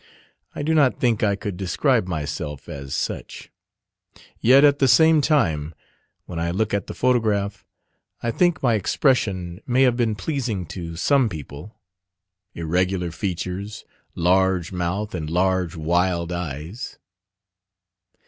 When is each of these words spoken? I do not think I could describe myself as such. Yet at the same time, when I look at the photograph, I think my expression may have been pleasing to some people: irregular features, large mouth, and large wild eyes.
I 0.55 0.63
do 0.63 0.73
not 0.73 0.99
think 0.99 1.21
I 1.21 1.35
could 1.35 1.57
describe 1.57 2.07
myself 2.07 2.67
as 2.67 2.95
such. 2.95 3.51
Yet 4.39 4.63
at 4.63 4.79
the 4.79 4.87
same 4.87 5.21
time, 5.21 5.75
when 6.25 6.39
I 6.39 6.49
look 6.49 6.73
at 6.73 6.87
the 6.87 6.95
photograph, 6.95 7.67
I 8.23 8.31
think 8.31 8.63
my 8.63 8.73
expression 8.73 9.61
may 9.67 9.83
have 9.83 9.95
been 9.95 10.15
pleasing 10.15 10.65
to 10.73 10.95
some 10.95 11.29
people: 11.29 11.77
irregular 12.55 13.11
features, 13.11 13.85
large 14.15 14.71
mouth, 14.71 15.13
and 15.13 15.29
large 15.29 15.75
wild 15.75 16.31
eyes. 16.31 16.97